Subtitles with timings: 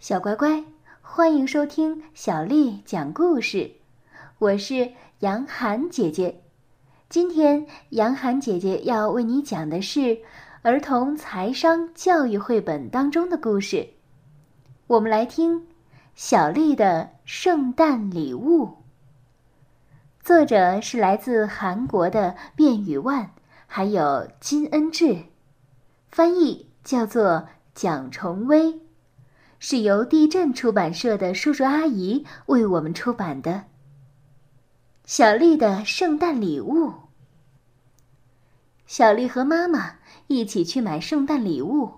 [0.00, 0.64] 小乖乖，
[1.02, 3.72] 欢迎收听小丽讲故事。
[4.38, 6.40] 我是杨涵姐姐。
[7.10, 10.22] 今天杨涵姐姐要为你讲的是
[10.62, 13.90] 儿童财商教育绘本当中的故事。
[14.86, 15.60] 我们来听
[16.14, 18.64] 《小丽的圣诞礼物》。
[20.24, 23.32] 作者是来自韩国的卞宇万，
[23.66, 25.24] 还有金恩智，
[26.08, 28.80] 翻译叫做蒋崇威。
[29.62, 33.52] 是由地震出版社的叔叔阿姨为我们出版的
[35.04, 36.88] 《小丽的圣诞礼物》。
[38.86, 39.96] 小丽和妈妈
[40.28, 41.96] 一起去买圣诞礼物，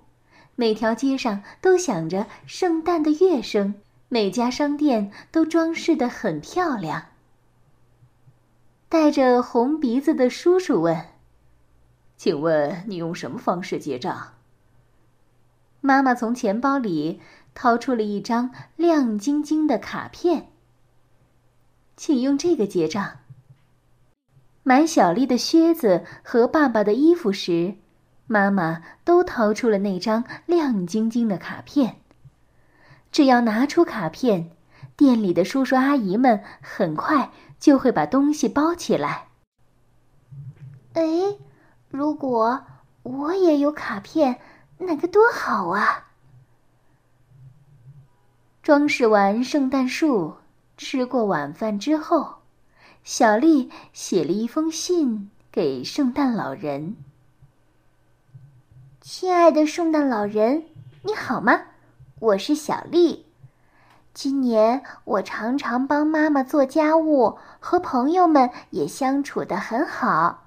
[0.57, 3.75] 每条街上都响着圣诞的乐声，
[4.09, 7.07] 每家商店都装饰的很漂亮。
[8.89, 11.01] 带着红鼻子的叔叔问
[12.19, 14.33] ：“请问你用什么方式结账？”
[15.81, 17.21] 妈妈从钱包里。
[17.55, 20.51] 掏出了一张亮晶晶的卡片，
[21.97, 23.19] 请用这个结账。
[24.63, 27.75] 买小丽的靴子和爸爸的衣服时，
[28.27, 31.97] 妈妈都掏出了那张亮晶晶的卡片。
[33.11, 34.51] 只要拿出卡片，
[34.97, 39.29] 店里的叔叔阿姨们很快就会把东西包起来。
[40.95, 41.03] 哎，
[41.91, 42.65] 如果
[43.03, 44.39] 我也有卡片，
[44.79, 46.12] 那该多好啊！
[48.63, 50.35] 装饰完圣诞树，
[50.77, 52.35] 吃过晚饭之后，
[53.03, 56.95] 小丽写了一封信给圣诞老人。
[59.01, 60.63] 亲爱的圣诞老人，
[61.03, 61.61] 你好吗？
[62.21, 63.27] 我是小丽。
[64.15, 70.45] 今年我常常帮妈妈做家务，和朋友们也相处得很好。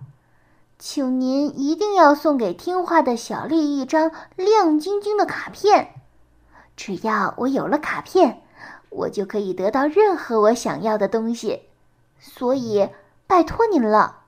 [0.79, 5.94] 请您一定要送给听话的小丽一张亮晶晶的卡片。
[6.75, 8.41] 只要我有了卡片，
[8.89, 11.63] 我就可以得到任何我想要的东西，
[12.19, 12.89] 所以
[13.27, 14.23] 拜托您了。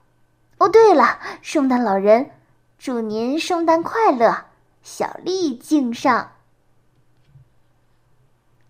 [0.58, 2.32] 哦，对了，圣诞老人，
[2.78, 4.46] 祝您圣诞快乐！
[4.82, 6.32] 小丽敬上。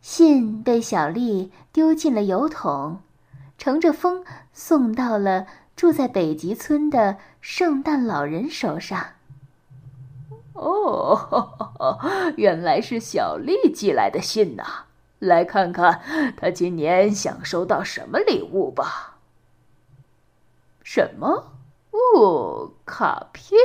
[0.01, 3.01] 信被小丽丢进了邮筒，
[3.57, 9.05] 乘着风送到了住在北极村的圣诞老人手上。
[10.57, 14.85] 哦， 原来是小丽寄来的信呐！
[15.19, 16.01] 来看看
[16.35, 19.17] 她今年想收到什么礼物吧。
[20.83, 21.51] 什么？
[21.91, 23.57] 哦，卡片。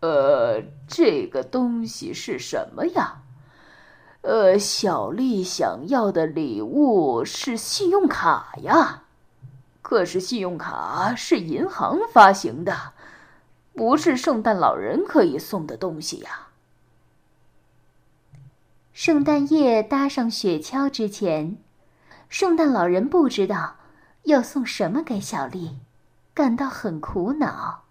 [0.00, 3.22] 呃，这个东西是什么呀？
[4.22, 9.02] 呃，小丽想要的礼物是信用卡呀。
[9.82, 12.92] 可是信用卡是银行发行的。
[13.76, 16.48] 不是圣诞老人可以送的东西呀。
[18.94, 21.58] 圣诞夜搭上雪橇之前，
[22.30, 23.76] 圣诞老人不知道
[24.22, 25.76] 要送什么给小丽，
[26.32, 27.84] 感到很苦恼。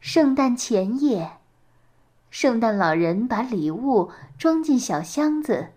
[0.00, 1.32] 圣诞前夜，
[2.30, 5.72] 圣诞老人把礼物装进小箱子，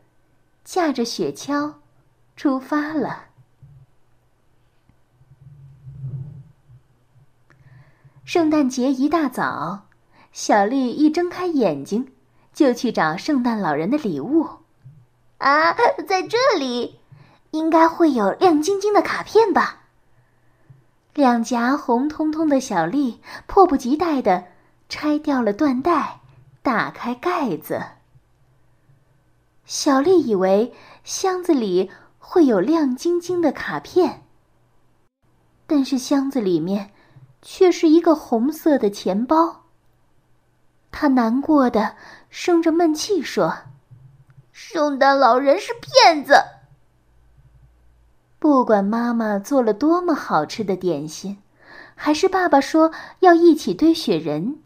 [0.64, 1.74] 驾着雪橇
[2.38, 3.31] 出发了。
[8.34, 9.88] 圣诞节一大早，
[10.32, 12.14] 小丽一睁开眼睛，
[12.54, 14.48] 就去找圣诞老人的礼物。
[15.40, 15.74] 啊，
[16.08, 17.02] 在这里，
[17.52, 19.82] 应该会有亮晶晶的卡片吧？
[21.14, 24.46] 两颊红彤彤的小丽迫不及待地
[24.88, 26.22] 拆掉了缎带，
[26.62, 27.82] 打开盖子。
[29.66, 34.24] 小丽以为箱子里会有亮晶晶的卡片，
[35.68, 36.94] 但是箱子里面……
[37.42, 39.64] 却是一个红色的钱包。
[40.92, 41.96] 他难过的
[42.30, 43.58] 生着闷气说
[44.52, 46.36] ：“圣诞老人是骗子。”
[48.38, 51.42] 不管妈妈做了多么好吃的点心，
[51.96, 54.62] 还是爸爸说要一起堆雪人，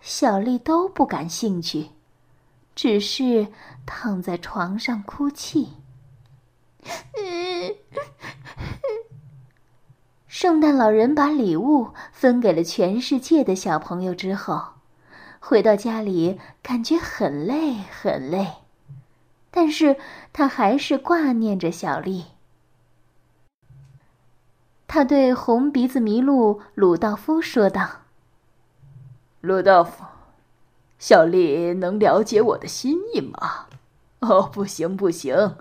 [0.00, 1.90] 小丽都不感兴趣，
[2.74, 3.48] 只是
[3.86, 5.74] 躺在床上哭泣。
[10.38, 14.74] 圣诞老人把礼物分给了全世界的小朋友之后，
[15.40, 18.46] 回到家里感觉很累很累，
[19.50, 19.96] 但是
[20.34, 22.26] 他还是挂念着小丽。
[24.86, 28.02] 他对红鼻子麋鹿鲁道夫说道
[29.40, 30.04] ：“鲁道夫，
[30.98, 33.68] 小丽能了解我的心意吗？
[34.18, 35.56] 哦，不行不行，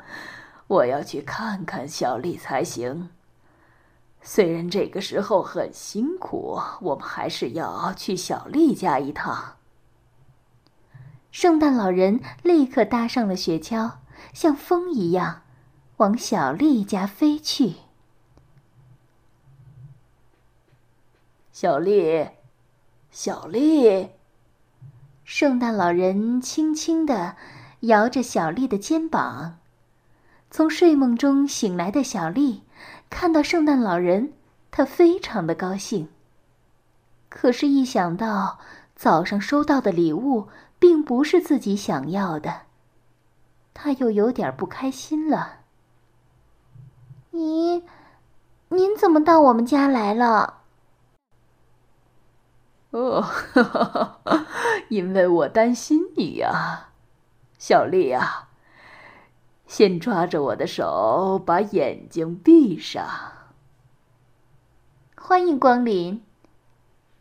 [0.68, 3.08] 我要去看看小丽才行。”
[4.28, 9.58] 虽然这个时候很辛苦，我们还是要去小丽家一趟。
[11.32, 13.98] 圣诞老人立刻搭上了雪橇，
[14.34, 15.44] 像风一样
[15.98, 17.76] 往小丽家飞去。
[21.52, 22.28] 小丽，
[23.12, 24.10] 小丽。
[25.24, 27.36] 圣诞老人轻轻地
[27.82, 29.60] 摇着小丽的肩膀。
[30.50, 32.64] 从睡梦中醒来的小丽
[33.10, 34.34] 看到圣诞老人，
[34.72, 36.10] 他非常的高兴。
[37.30, 38.60] 可是，一想到
[38.96, 40.48] 早上收到的礼物
[40.80, 42.62] 并不是自己想要的，
[43.74, 45.60] 他又有点不开心了。
[47.32, 47.84] 您，
[48.70, 50.62] 您怎么到我们家来了？
[52.92, 53.26] 哦，
[54.88, 56.90] 因为我担心你呀，
[57.58, 58.45] 小丽呀。
[59.68, 63.06] 先抓着我的手，把眼睛闭上。
[65.16, 66.24] 欢迎光临。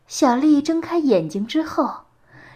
[0.07, 2.03] 小丽睁开眼睛之后，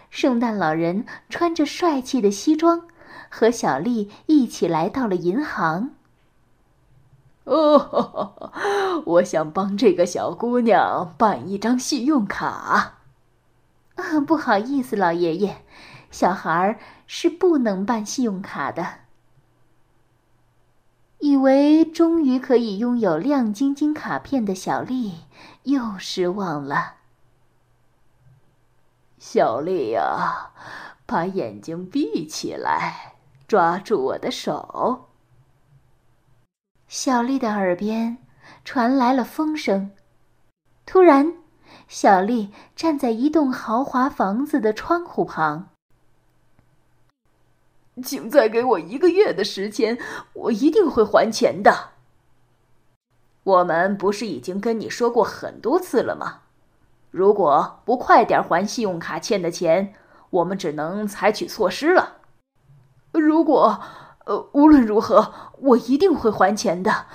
[0.09, 2.87] 圣诞老人穿着帅气的西装，
[3.29, 5.89] 和小丽一起来到了银行。
[7.45, 8.51] 哦，
[9.05, 12.99] 我想帮这个小姑娘办一张信用卡。
[13.95, 15.57] 啊，不好意思，老爷爷，
[16.11, 19.08] 小孩儿是不能办信用卡的。
[21.19, 25.25] 以为终于可以拥有亮晶晶卡片的小丽，
[25.63, 26.95] 又失望了。
[29.17, 30.51] 小丽呀，
[31.05, 33.15] 把眼睛闭起来，
[33.47, 35.09] 抓住我的手。
[36.87, 38.17] 小丽的耳边
[38.63, 39.91] 传来了风声。
[40.85, 41.33] 突然，
[41.89, 45.69] 小丽站在一栋豪华房子的窗户旁。
[48.01, 49.97] 请再给我一个月的时间，
[50.33, 51.89] 我一定会还钱的。
[53.43, 56.41] 我们不是已经跟你说过很多次了吗？
[57.09, 59.93] 如果不快点还信用卡欠的钱，
[60.29, 62.17] 我们只能采取措施了。
[63.11, 63.81] 如果，
[64.25, 67.07] 呃，无论如何，我一定会还钱的，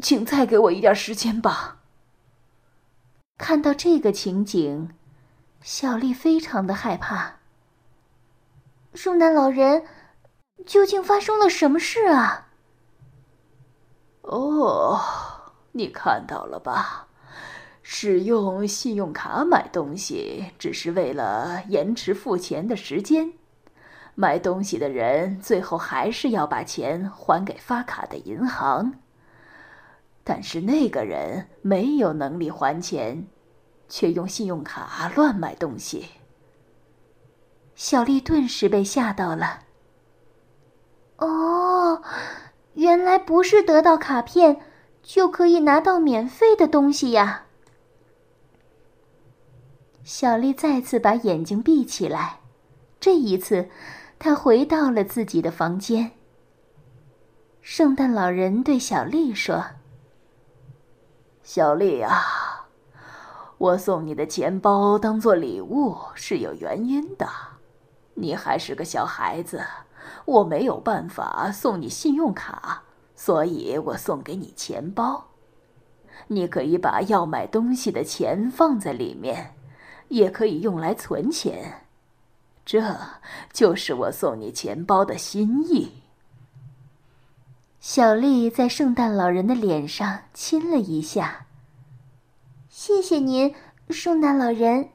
[0.00, 1.78] 请再给我一点时间吧。
[3.38, 4.90] 看到这个情景，
[5.60, 7.36] 小丽非常的害怕。
[8.94, 9.84] 圣诞老人。
[10.66, 12.48] 究竟发生了什么事啊？
[14.22, 15.00] 哦，
[15.72, 17.08] 你看到了吧？
[17.82, 23.32] 使用信用卡买东西只是为了延迟付钱的时间，
[24.14, 29.00] 买东西的人最后还是要把钱还给发卡的银行。
[30.22, 33.26] 但是那个人没有能力还钱，
[33.88, 36.10] 却用信用卡乱买东西。
[37.74, 39.62] 小丽顿时被吓到了。
[41.20, 42.02] 哦，
[42.74, 44.60] 原来不是得到卡片
[45.02, 47.44] 就可以拿到免费的东西呀！
[50.02, 52.40] 小丽再次把眼睛闭起来，
[52.98, 53.68] 这一次，
[54.18, 56.12] 她回到了自己的房间。
[57.60, 59.62] 圣诞老人对小丽说
[61.44, 62.66] ：“小丽啊，
[63.58, 67.28] 我送你的钱包当做礼物是有原因的，
[68.14, 69.62] 你还是个小孩子。”
[70.24, 72.82] 我没有办法送你信用卡，
[73.14, 75.26] 所以我送给你钱包。
[76.28, 79.54] 你可以把要买东西的钱放在里面，
[80.08, 81.86] 也可以用来存钱。
[82.64, 82.96] 这
[83.52, 86.02] 就是我送你钱包的心意。
[87.80, 91.46] 小丽在圣诞老人的脸上亲了一下。
[92.68, 93.54] 谢谢您，
[93.88, 94.90] 圣诞老人。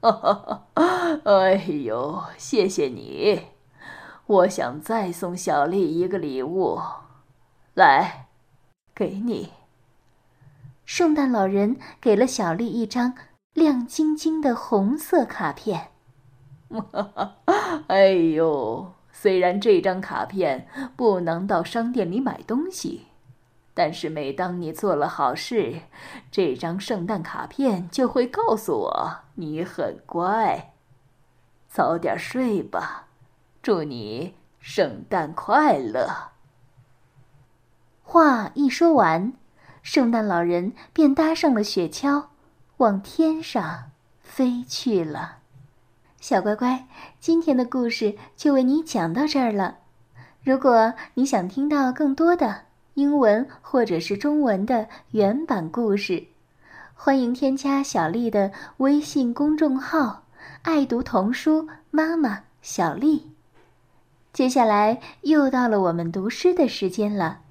[0.00, 0.34] 哈哈
[0.74, 0.85] 哈！
[1.26, 3.46] 哎呦，谢谢你！
[4.26, 6.80] 我想再送小丽一个礼物，
[7.74, 8.28] 来，
[8.94, 9.50] 给你。
[10.84, 13.14] 圣诞老人给了小丽一张
[13.54, 15.88] 亮晶晶的红色卡片。
[17.88, 23.06] 哎呦，虽然这张卡片不能到商店里买东西。
[23.74, 25.80] 但是每当你做了好事，
[26.30, 30.74] 这张圣诞卡片就会告诉我你很乖。
[31.76, 33.04] 早点睡吧，
[33.60, 36.08] 祝你圣诞快乐。
[38.02, 39.34] 话一说完，
[39.82, 42.28] 圣诞老人便搭上了雪橇，
[42.78, 43.90] 往天上
[44.22, 45.40] 飞去了。
[46.18, 46.88] 小乖乖，
[47.20, 49.80] 今天的故事就为你讲到这儿了。
[50.42, 52.62] 如果你想听到更多的，
[52.94, 56.28] 英文或者是中文的原版故事，
[56.94, 60.22] 欢迎添加小丽的微信公众号
[60.66, 63.30] “爱读童书妈妈小丽”。
[64.34, 67.42] 接下来又到了我们读诗的时间了。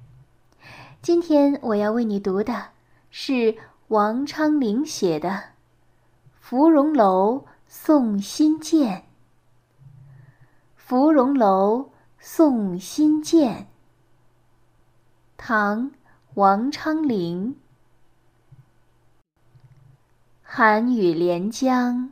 [1.01, 2.71] 今天我要为你读的
[3.09, 3.55] 是
[3.87, 5.29] 王昌龄写的
[6.41, 8.97] 《芙蓉楼送辛渐》，
[10.75, 13.67] 芙蓉楼送辛渐。
[15.37, 15.89] 唐·
[16.33, 17.55] 王昌龄。
[20.41, 22.11] 寒雨连江